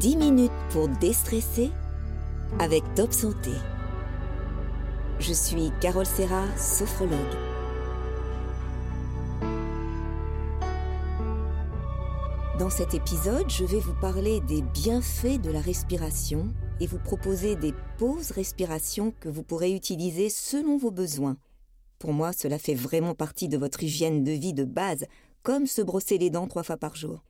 10 0.00 0.16
minutes 0.16 0.52
pour 0.70 0.86
déstresser 0.86 1.72
avec 2.60 2.84
Top 2.94 3.12
Santé. 3.12 3.50
Je 5.18 5.32
suis 5.32 5.72
Carole 5.80 6.06
Serra, 6.06 6.44
sophrologue. 6.56 7.18
Dans 12.60 12.70
cet 12.70 12.94
épisode, 12.94 13.50
je 13.50 13.64
vais 13.64 13.80
vous 13.80 13.94
parler 14.00 14.40
des 14.42 14.62
bienfaits 14.62 15.40
de 15.40 15.50
la 15.50 15.60
respiration 15.60 16.54
et 16.78 16.86
vous 16.86 17.00
proposer 17.00 17.56
des 17.56 17.74
pauses 17.98 18.30
respiration 18.30 19.12
que 19.18 19.28
vous 19.28 19.42
pourrez 19.42 19.72
utiliser 19.74 20.28
selon 20.28 20.76
vos 20.76 20.92
besoins. 20.92 21.38
Pour 21.98 22.12
moi, 22.12 22.32
cela 22.32 22.60
fait 22.60 22.74
vraiment 22.74 23.16
partie 23.16 23.48
de 23.48 23.58
votre 23.58 23.82
hygiène 23.82 24.22
de 24.22 24.30
vie 24.30 24.54
de 24.54 24.64
base, 24.64 25.06
comme 25.42 25.66
se 25.66 25.82
brosser 25.82 26.18
les 26.18 26.30
dents 26.30 26.46
trois 26.46 26.62
fois 26.62 26.76
par 26.76 26.94
jour. 26.94 27.24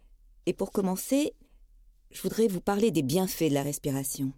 Et 0.44 0.52
pour 0.52 0.70
commencer, 0.70 1.32
je 2.10 2.22
voudrais 2.22 2.48
vous 2.48 2.60
parler 2.60 2.90
des 2.90 3.02
bienfaits 3.02 3.48
de 3.48 3.54
la 3.54 3.62
respiration. 3.62 4.32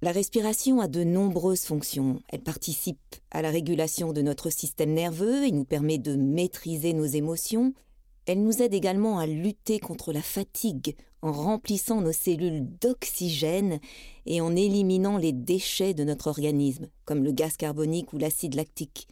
La 0.00 0.12
respiration 0.12 0.80
a 0.80 0.86
de 0.86 1.02
nombreuses 1.02 1.64
fonctions. 1.64 2.20
Elle 2.28 2.42
participe 2.42 3.16
à 3.30 3.42
la 3.42 3.50
régulation 3.50 4.12
de 4.12 4.22
notre 4.22 4.48
système 4.48 4.92
nerveux 4.92 5.44
et 5.44 5.50
nous 5.50 5.64
permet 5.64 5.98
de 5.98 6.14
maîtriser 6.14 6.92
nos 6.92 7.04
émotions. 7.04 7.74
Elle 8.26 8.42
nous 8.42 8.62
aide 8.62 8.74
également 8.74 9.18
à 9.18 9.26
lutter 9.26 9.80
contre 9.80 10.12
la 10.12 10.22
fatigue 10.22 10.94
en 11.20 11.32
remplissant 11.32 12.00
nos 12.00 12.12
cellules 12.12 12.64
d'oxygène 12.80 13.80
et 14.24 14.40
en 14.40 14.54
éliminant 14.54 15.16
les 15.16 15.32
déchets 15.32 15.94
de 15.94 16.04
notre 16.04 16.28
organisme, 16.28 16.88
comme 17.04 17.24
le 17.24 17.32
gaz 17.32 17.56
carbonique 17.56 18.12
ou 18.12 18.18
l'acide 18.18 18.54
lactique. 18.54 19.08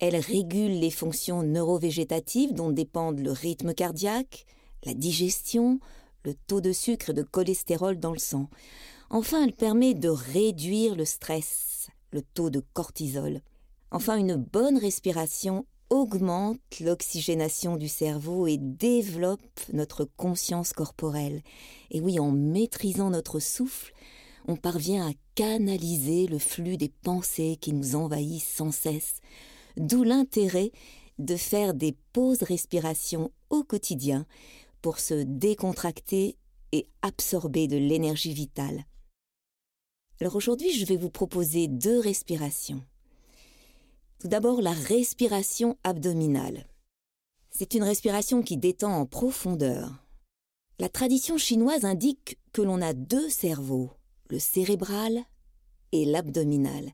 Elle 0.00 0.16
régule 0.16 0.80
les 0.80 0.90
fonctions 0.90 1.44
neurovégétatives 1.44 2.52
dont 2.52 2.70
dépendent 2.70 3.20
le 3.20 3.30
rythme 3.30 3.74
cardiaque, 3.74 4.44
la 4.84 4.92
digestion, 4.92 5.78
le 6.26 6.34
taux 6.34 6.60
de 6.60 6.72
sucre 6.72 7.10
et 7.10 7.14
de 7.14 7.22
cholestérol 7.22 7.98
dans 7.98 8.12
le 8.12 8.18
sang. 8.18 8.50
Enfin, 9.10 9.44
elle 9.44 9.54
permet 9.54 9.94
de 9.94 10.08
réduire 10.08 10.96
le 10.96 11.04
stress, 11.04 11.86
le 12.10 12.20
taux 12.20 12.50
de 12.50 12.60
cortisol. 12.74 13.40
Enfin, 13.92 14.16
une 14.16 14.34
bonne 14.34 14.76
respiration 14.76 15.64
augmente 15.88 16.58
l'oxygénation 16.80 17.76
du 17.76 17.86
cerveau 17.86 18.48
et 18.48 18.58
développe 18.58 19.60
notre 19.72 20.04
conscience 20.04 20.72
corporelle. 20.72 21.42
Et 21.92 22.00
oui, 22.00 22.18
en 22.18 22.32
maîtrisant 22.32 23.10
notre 23.10 23.38
souffle, 23.38 23.94
on 24.48 24.56
parvient 24.56 25.08
à 25.08 25.12
canaliser 25.36 26.26
le 26.26 26.40
flux 26.40 26.76
des 26.76 26.88
pensées 26.88 27.56
qui 27.60 27.72
nous 27.72 27.94
envahissent 27.94 28.52
sans 28.52 28.72
cesse. 28.72 29.20
D'où 29.76 30.02
l'intérêt 30.02 30.72
de 31.20 31.36
faire 31.36 31.72
des 31.72 31.96
pauses 32.12 32.42
respiration 32.42 33.30
au 33.48 33.62
quotidien 33.62 34.26
pour 34.82 34.98
se 34.98 35.14
décontracter 35.14 36.36
et 36.72 36.88
absorber 37.02 37.68
de 37.68 37.76
l'énergie 37.76 38.34
vitale. 38.34 38.84
Alors 40.20 40.36
aujourd'hui, 40.36 40.72
je 40.72 40.86
vais 40.86 40.96
vous 40.96 41.10
proposer 41.10 41.68
deux 41.68 42.00
respirations. 42.00 42.82
Tout 44.18 44.28
d'abord, 44.28 44.62
la 44.62 44.72
respiration 44.72 45.76
abdominale. 45.84 46.66
C'est 47.50 47.74
une 47.74 47.82
respiration 47.82 48.42
qui 48.42 48.56
détend 48.56 48.92
en 48.92 49.06
profondeur. 49.06 49.92
La 50.78 50.88
tradition 50.88 51.38
chinoise 51.38 51.84
indique 51.84 52.38
que 52.52 52.62
l'on 52.62 52.82
a 52.82 52.92
deux 52.92 53.28
cerveaux, 53.28 53.90
le 54.28 54.38
cérébral 54.38 55.24
et 55.92 56.04
l'abdominal. 56.04 56.92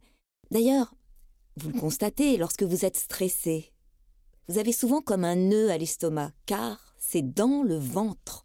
D'ailleurs, 0.51 0.95
vous 1.57 1.71
le 1.71 1.79
constatez 1.79 2.37
lorsque 2.37 2.63
vous 2.63 2.85
êtes 2.85 2.97
stressé. 2.97 3.73
Vous 4.49 4.59
avez 4.59 4.73
souvent 4.73 5.01
comme 5.01 5.25
un 5.25 5.37
nœud 5.37 5.71
à 5.71 5.79
l'estomac, 5.79 6.33
car 6.47 6.92
c'est 7.13 7.35
dans 7.35 7.63
le 7.63 7.77
ventre 7.77 8.43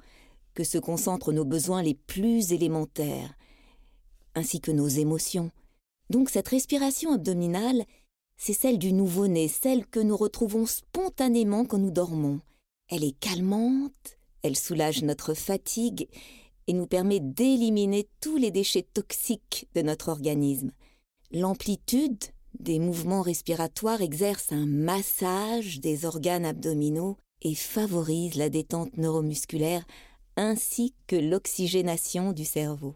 que 0.54 0.66
se 0.66 0.78
concentrent 0.78 1.32
nos 1.32 1.46
besoins 1.46 1.82
les 1.82 1.94
plus 1.94 2.52
élémentaires, 2.52 3.34
ainsi 4.36 4.60
que 4.60 4.72
nos 4.72 4.90
émotions. 4.90 5.52
Donc 6.10 6.30
cette 6.30 6.50
respiration 6.50 7.14
abdominale, 7.14 7.86
c'est 8.36 8.52
celle 8.52 8.78
du 8.78 8.92
nouveau-né, 8.92 9.48
celle 9.48 9.88
que 9.88 10.02
nous 10.02 10.18
retrouvons 10.18 10.66
spontanément 10.66 11.64
quand 11.64 11.78
nous 11.78 11.92
dormons. 11.92 12.42
Elle 12.90 13.06
est 13.06 13.18
calmante, 13.18 14.18
elle 14.44 14.58
soulage 14.58 15.02
notre 15.02 15.34
fatigue 15.34 16.10
et 16.68 16.74
nous 16.74 16.88
permet 16.88 17.22
d'éliminer 17.22 18.10
tous 18.20 18.36
les 18.36 18.52
déchets 18.52 18.88
toxiques 18.94 19.70
de 19.76 19.82
notre 19.82 20.10
organisme. 20.10 20.74
L'amplitude 21.32 22.20
des 22.60 22.80
mouvements 22.80 23.22
respiratoires 23.22 24.02
exerce 24.02 24.52
un 24.52 24.66
massage 24.66 25.80
des 25.80 26.04
organes 26.04 26.46
abdominaux 26.46 27.16
et 27.42 27.56
favorise 27.56 28.36
la 28.36 28.50
détente 28.50 28.98
neuromusculaire 28.98 29.86
ainsi 30.36 30.94
que 31.08 31.16
l'oxygénation 31.16 32.32
du 32.32 32.46
cerveau. 32.46 32.96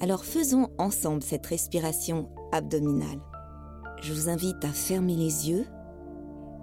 Alors 0.00 0.24
faisons 0.24 0.68
ensemble 0.78 1.22
cette 1.22 1.46
respiration 1.46 2.30
abdominale. 2.52 3.20
Je 4.02 4.12
vous 4.12 4.28
invite 4.28 4.64
à 4.64 4.72
fermer 4.72 5.16
les 5.16 5.48
yeux 5.48 5.66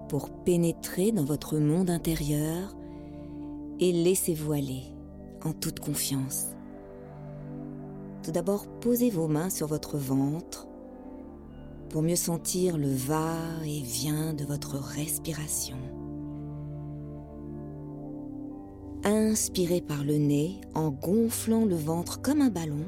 pour 0.10 0.44
pénétrer 0.44 1.12
dans 1.12 1.24
votre 1.24 1.58
monde 1.58 1.90
intérieur 1.90 2.76
et 3.80 3.92
laissez-vous 3.92 4.52
aller 4.54 4.84
en 5.44 5.54
toute 5.54 5.80
confiance. 5.80 6.48
Tout 8.24 8.32
d'abord, 8.32 8.68
posez 8.80 9.10
vos 9.10 9.28
mains 9.28 9.50
sur 9.50 9.68
votre 9.68 9.98
ventre 9.98 10.68
pour 11.90 12.02
mieux 12.02 12.16
sentir 12.16 12.78
le 12.78 12.92
va-et-vient 12.92 14.34
de 14.34 14.46
votre 14.46 14.78
respiration. 14.78 15.78
Inspirez 19.06 19.82
par 19.82 20.04
le 20.04 20.18
nez 20.18 20.62
en 20.76 20.90
gonflant 20.90 21.66
le 21.66 21.76
ventre 21.76 22.22
comme 22.22 22.42
un 22.42 22.50
ballon 22.50 22.86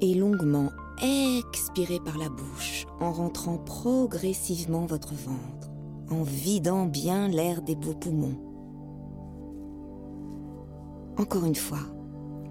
et 0.00 0.14
longuement 0.14 0.70
expirez 1.02 2.00
par 2.04 2.18
la 2.18 2.28
bouche 2.28 2.86
en 3.00 3.12
rentrant 3.12 3.58
progressivement 3.58 4.86
votre 4.86 5.14
ventre, 5.14 5.70
en 6.10 6.22
vidant 6.22 6.86
bien 6.86 7.28
l'air 7.28 7.62
des 7.62 7.74
beaux 7.74 7.94
poumons. 7.94 8.38
Encore 11.16 11.44
une 11.44 11.54
fois, 11.54 11.86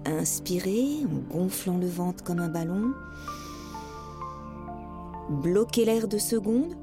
inspirez 0.06 1.04
en 1.04 1.34
gonflant 1.36 1.78
le 1.78 1.86
ventre 1.86 2.24
comme 2.24 2.38
un 2.38 2.48
ballon 2.48 2.92
bloquez 5.30 5.84
l'air 5.84 6.08
de 6.08 6.18
secondes, 6.18 6.74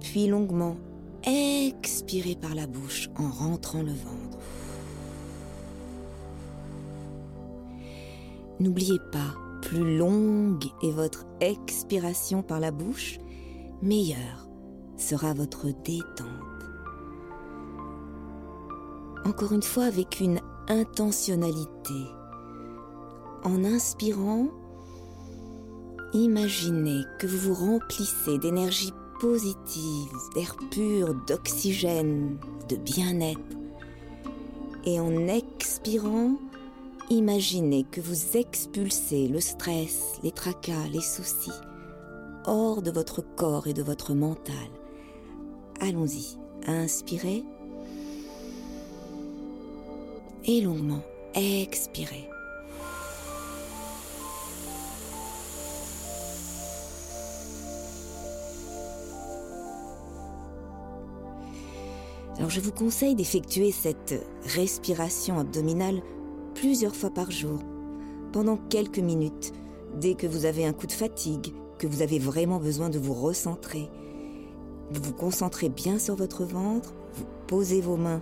puis 0.00 0.26
longuement 0.26 0.76
expirez 1.24 2.34
par 2.34 2.54
la 2.54 2.66
bouche 2.66 3.08
en 3.16 3.28
rentrant 3.30 3.82
le 3.82 3.92
ventre. 3.92 4.38
N'oubliez 8.58 8.98
pas, 9.12 9.34
plus 9.62 9.96
longue 9.96 10.64
est 10.82 10.90
votre 10.90 11.26
expiration 11.40 12.42
par 12.42 12.60
la 12.60 12.70
bouche, 12.70 13.18
meilleure 13.82 14.48
sera 14.96 15.32
votre 15.32 15.66
détente. 15.84 16.26
Encore 19.24 19.52
une 19.52 19.62
fois 19.62 19.84
avec 19.84 20.20
une 20.20 20.40
intentionnalité. 20.68 21.94
En 23.44 23.64
inspirant, 23.64 24.48
Imaginez 26.12 27.04
que 27.20 27.28
vous 27.28 27.54
vous 27.54 27.54
remplissez 27.54 28.36
d'énergie 28.38 28.92
positive, 29.20 30.16
d'air 30.34 30.56
pur, 30.70 31.14
d'oxygène, 31.26 32.38
de 32.68 32.76
bien-être. 32.76 33.38
Et 34.84 34.98
en 34.98 35.28
expirant, 35.28 36.36
imaginez 37.10 37.84
que 37.84 38.00
vous 38.00 38.36
expulsez 38.36 39.28
le 39.28 39.40
stress, 39.40 40.18
les 40.22 40.32
tracas, 40.32 40.88
les 40.92 41.02
soucis 41.02 41.50
hors 42.46 42.82
de 42.82 42.90
votre 42.90 43.20
corps 43.36 43.66
et 43.66 43.74
de 43.74 43.82
votre 43.82 44.14
mental. 44.14 44.54
Allons-y, 45.80 46.38
inspirez 46.66 47.44
et 50.46 50.60
longuement 50.62 51.02
expirez. 51.34 52.28
Je 62.50 62.58
vous 62.58 62.72
conseille 62.72 63.14
d'effectuer 63.14 63.70
cette 63.70 64.26
respiration 64.56 65.38
abdominale 65.38 66.02
plusieurs 66.56 66.96
fois 66.96 67.10
par 67.10 67.30
jour, 67.30 67.60
pendant 68.32 68.56
quelques 68.56 68.98
minutes, 68.98 69.52
dès 70.00 70.14
que 70.14 70.26
vous 70.26 70.46
avez 70.46 70.66
un 70.66 70.72
coup 70.72 70.88
de 70.88 70.92
fatigue, 70.92 71.54
que 71.78 71.86
vous 71.86 72.02
avez 72.02 72.18
vraiment 72.18 72.58
besoin 72.58 72.90
de 72.90 72.98
vous 72.98 73.14
recentrer. 73.14 73.88
Vous 74.90 75.00
vous 75.00 75.12
concentrez 75.12 75.68
bien 75.68 76.00
sur 76.00 76.16
votre 76.16 76.42
ventre, 76.42 76.92
vous 77.14 77.24
posez 77.46 77.80
vos 77.80 77.96
mains 77.96 78.20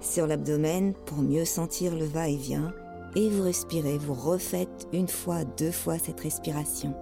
sur 0.00 0.26
l'abdomen 0.26 0.92
pour 1.06 1.18
mieux 1.18 1.44
sentir 1.44 1.94
le 1.94 2.04
va-et-vient, 2.04 2.74
et 3.14 3.30
vous 3.30 3.44
respirez, 3.44 3.96
vous 3.96 4.14
refaites 4.14 4.88
une 4.92 5.06
fois, 5.06 5.44
deux 5.44 5.70
fois 5.70 5.98
cette 5.98 6.18
respiration. 6.18 6.96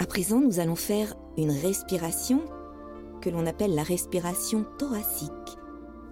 À 0.00 0.06
présent, 0.06 0.40
nous 0.40 0.58
allons 0.58 0.74
faire 0.74 1.14
une 1.36 1.50
respiration 1.50 2.40
que 3.24 3.30
l'on 3.30 3.46
appelle 3.46 3.74
la 3.74 3.82
respiration 3.82 4.66
thoracique. 4.78 5.30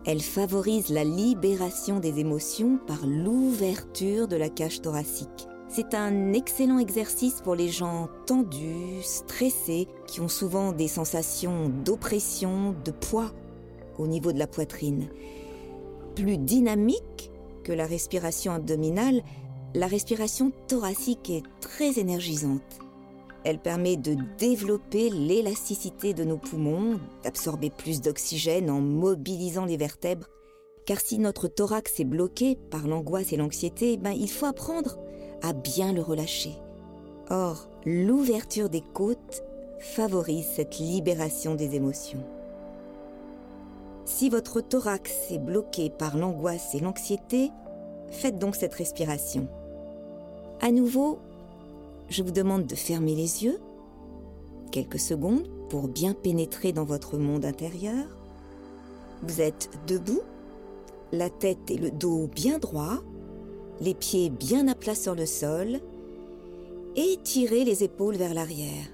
Elle 0.07 0.23
favorise 0.23 0.89
la 0.89 1.05
libération 1.05 2.01
des 2.01 2.19
émotions 2.19 2.79
par 2.87 3.07
l'ouverture 3.07 4.29
de 4.29 4.37
la 4.37 4.49
cage 4.49 4.81
thoracique. 4.81 5.47
C'est 5.69 5.93
un 5.95 6.33
excellent 6.33 6.79
exercice 6.79 7.43
pour 7.43 7.55
les 7.55 7.69
gens 7.69 8.09
tendus, 8.27 9.03
stressés, 9.03 9.89
qui 10.07 10.23
ont 10.23 10.29
souvent 10.29 10.73
des 10.73 10.89
sensations 10.89 11.69
d'oppression, 11.85 12.75
de 12.83 12.91
poids 12.91 13.31
au 13.99 14.07
niveau 14.07 14.33
de 14.33 14.39
la 14.39 14.47
poitrine. 14.47 15.09
Plus 16.15 16.39
dynamique 16.39 17.31
que 17.63 17.73
la 17.73 17.87
respiration 17.87 18.53
abdominale, 18.53 19.23
la 19.75 19.87
respiration 19.87 20.51
thoracique 20.67 21.29
est 21.29 21.43
très 21.61 21.99
énergisante. 21.99 22.81
Elle 23.45 23.59
permet 23.59 23.97
de 23.97 24.17
développer 24.39 25.11
l'élasticité 25.11 26.15
de 26.15 26.25
nos 26.25 26.37
poumons, 26.37 27.01
d'absorber 27.25 27.71
plus 27.71 28.01
d'oxygène 28.01 28.71
en 28.71 28.81
mobilisant 28.81 29.65
les 29.65 29.77
vertèbres. 29.77 30.29
Car 30.87 31.01
si 31.01 31.19
notre 31.19 31.49
thorax 31.49 32.01
est 32.01 32.05
bloqué 32.05 32.57
par 32.71 32.87
l'angoisse 32.87 33.33
et 33.33 33.37
l'anxiété, 33.37 33.97
ben 33.97 34.13
il 34.13 34.31
faut 34.31 34.47
apprendre 34.47 34.99
à 35.43 35.53
bien 35.53 35.93
le 35.93 36.03
relâcher. 36.03 36.53
Or, 37.31 37.69
l'ouverture 37.85 38.69
des 38.69 38.83
côtes 38.93 39.43
favorise 39.79 40.47
cette 40.47 40.79
libération 40.79 41.55
des 41.55 41.75
émotions. 41.75 42.25
Si 44.05 44.29
votre 44.29 44.61
thorax 44.61 45.31
est 45.31 45.39
bloqué 45.39 45.91
par 45.91 46.17
l'angoisse 46.17 46.75
et 46.75 46.81
l'anxiété, 46.81 47.51
faites 48.11 48.39
donc 48.39 48.57
cette 48.57 48.75
respiration. 48.75 49.49
À 50.61 50.71
nouveau, 50.71 51.19
je 52.13 52.23
vous 52.23 52.31
demande 52.31 52.67
de 52.67 52.75
fermer 52.75 53.15
les 53.15 53.45
yeux 53.45 53.59
quelques 54.71 54.99
secondes 54.99 55.49
pour 55.69 55.89
bien 55.89 56.15
pénétrer 56.15 56.73
dans 56.73 56.85
votre 56.85 57.17
monde 57.17 57.45
intérieur. 57.45 58.07
Vous 59.23 59.41
êtes 59.41 59.71
debout, 59.87 60.23
la 61.13 61.31
tête 61.31 61.71
et 61.71 61.79
le 61.79 61.91
dos 61.91 62.27
bien 62.27 62.59
droits, 62.59 63.03
les 63.81 63.95
pieds 63.95 64.31
bien 64.31 64.69
à 64.69 64.75
plat 64.75 64.95
sur 64.95 65.15
le 65.15 65.27
sol, 65.27 65.81
et 66.97 67.19
tirez 67.23 67.65
les 67.65 67.85
épaules 67.85 68.17
vers 68.17 68.35
l'arrière. 68.35 68.89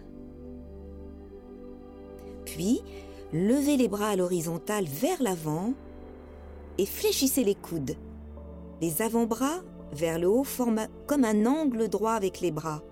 Puis, 2.44 2.82
levez 3.32 3.76
les 3.76 3.88
bras 3.88 4.10
à 4.10 4.16
l'horizontale 4.16 4.84
vers 4.84 5.22
l'avant 5.22 5.74
et 6.78 6.86
fléchissez 6.86 7.42
les 7.42 7.56
coudes. 7.56 7.96
Les 8.80 9.02
avant-bras 9.02 9.62
vers 9.92 10.18
le 10.18 10.28
haut 10.28 10.44
forment 10.44 10.86
comme 11.06 11.24
un 11.24 11.46
angle 11.46 11.88
droit 11.88 12.12
avec 12.12 12.40
les 12.40 12.52
bras. 12.52 12.82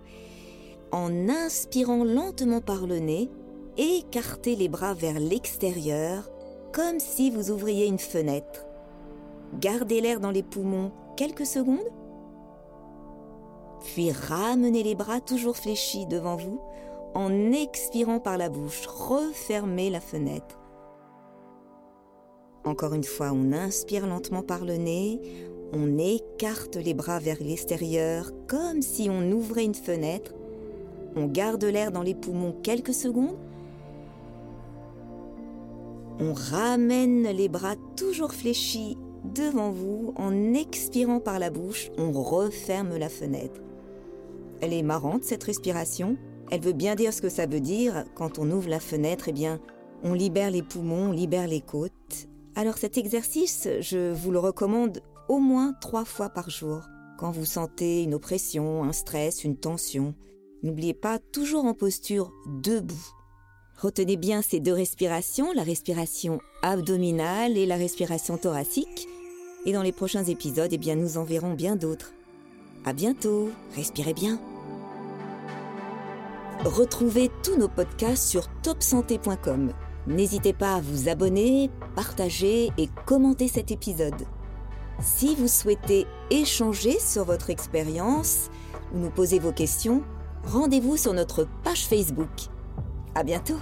En 0.93 1.29
inspirant 1.29 2.05
lentement 2.05 2.61
par 2.61 2.87
le 2.87 2.99
nez, 2.99 3.31
écartez 3.77 4.57
les 4.57 4.69
bras 4.69 4.95
vers 4.95 5.19
l'extérieur 5.19 6.31
comme 6.73 7.01
si 7.01 7.31
vous 7.31 7.51
ouvriez 7.51 7.87
une 7.87 7.99
fenêtre. 7.99 8.67
Gardez 9.61 10.01
l'air 10.01 10.21
dans 10.21 10.31
les 10.31 10.43
poumons 10.43 10.93
quelques 11.17 11.47
secondes, 11.47 11.91
puis 13.85 14.13
ramenez 14.13 14.83
les 14.83 14.95
bras 14.95 15.21
toujours 15.21 15.57
fléchis 15.57 16.07
devant 16.07 16.37
vous 16.37 16.61
en 17.15 17.53
expirant 17.53 18.21
par 18.21 18.37
la 18.37 18.49
bouche. 18.49 18.87
Refermez 18.87 19.91
la 19.91 20.01
fenêtre. 20.01 20.61
Encore 22.65 22.95
une 22.95 23.05
fois, 23.05 23.31
on 23.33 23.53
inspire 23.53 24.07
lentement 24.07 24.43
par 24.43 24.65
le 24.65 24.77
nez, 24.77 25.21
on 25.73 25.99
écarte 25.99 26.77
les 26.77 26.95
bras 26.95 27.21
vers 27.21 27.41
l'extérieur 27.41 28.33
comme 28.49 28.83
si 28.83 29.09
on 29.09 29.31
ouvrait 29.31 29.65
une 29.65 29.75
fenêtre. 29.75 30.35
On 31.17 31.27
garde 31.27 31.65
l'air 31.65 31.93
dans 31.93 32.03
les 32.03 32.15
poumons 32.15 32.55
quelques 32.63 32.95
secondes. 32.95 33.37
On 36.21 36.33
ramène 36.33 37.25
les 37.25 37.49
bras 37.49 37.77
toujours 37.97 38.33
fléchis 38.33 38.97
devant 39.35 39.71
vous 39.71 40.13
en 40.17 40.55
expirant 40.55 41.21
par 41.21 41.39
la 41.39 41.51
bouche, 41.51 41.91
on 41.99 42.13
referme 42.13 42.97
la 42.97 43.09
fenêtre. 43.09 43.61
Elle 44.61 44.73
est 44.73 44.83
marrante 44.83 45.25
cette 45.25 45.45
respiration. 45.45 46.17
Elle 46.51 46.61
veut 46.61 46.73
bien 46.73 46.95
dire 46.95 47.13
ce 47.13 47.23
que 47.23 47.29
ça 47.29 47.47
veut 47.47 47.61
dire. 47.61 48.05
Quand 48.15 48.39
on 48.39 48.51
ouvre 48.51 48.69
la 48.69 48.81
fenêtre, 48.81 49.25
eh 49.29 49.33
bien, 49.33 49.61
on 50.03 50.15
libère 50.15 50.51
les 50.51 50.63
poumons, 50.63 51.09
on 51.09 51.13
libère 51.13 51.49
les 51.49 51.61
côtes. 51.61 52.29
Alors 52.55 52.79
cet 52.79 52.97
exercice, 52.97 53.69
je 53.81 54.13
vous 54.13 54.31
le 54.31 54.39
recommande 54.39 55.03
au 55.29 55.39
moins 55.39 55.75
trois 55.81 56.05
fois 56.05 56.31
par 56.31 56.49
jour. 56.49 56.83
Quand 57.19 57.31
vous 57.31 57.45
sentez 57.45 58.03
une 58.03 58.15
oppression, 58.15 58.85
un 58.85 58.93
stress, 58.93 59.45
une 59.45 59.57
tension, 59.57 60.15
n'oubliez 60.67 60.95
pas 60.95 61.19
toujours 61.19 61.65
en 61.65 61.75
posture 61.75 62.33
debout. 62.47 63.07
Retenez 63.79 64.17
bien 64.17 64.43
ces 64.43 64.61
deux 64.61 64.73
respirations, 64.73 65.53
la 65.53 65.63
respiration 65.63 66.41
abdominale 66.63 67.57
et 67.57 67.67
la 67.67 67.77
respiration 67.77 68.39
thoracique. 68.39 69.07
Et 69.65 69.73
dans 69.73 69.83
les 69.83 69.93
prochains 69.93 70.25
épisodes, 70.25 70.73
eh 70.73 70.79
bien, 70.79 70.97
nous 70.97 71.19
en 71.19 71.25
verrons 71.25 71.55
bien 71.55 71.77
d'autres. 71.77 72.13
À 72.85 72.93
bientôt, 72.93 73.51
respirez 73.75 74.15
bien. 74.15 74.41
Retrouvez 76.65 77.31
tous 77.43 77.57
nos 77.57 77.69
podcasts 77.69 78.29
sur 78.29 78.49
topsanté.com. 78.63 79.73
N'hésitez 80.07 80.53
pas 80.53 80.77
à 80.77 80.81
vous 80.81 81.09
abonner, 81.09 81.71
partager 81.97 82.71
et 82.79 82.89
commenter 83.05 83.49
cet 83.49 83.71
épisode. 83.71 84.27
Si 85.01 85.35
vous 85.35 85.49
souhaitez 85.49 86.07
échanger 86.31 86.99
sur 86.99 87.25
votre 87.25 87.51
expérience 87.51 88.51
ou 88.95 88.99
nous 88.99 89.11
poser 89.11 89.39
vos 89.39 89.53
questions, 89.53 90.03
rendez-vous 90.47 90.97
sur 90.97 91.13
notre 91.13 91.47
page 91.63 91.87
Facebook. 91.87 92.31
À 93.15 93.23
bientôt! 93.23 93.59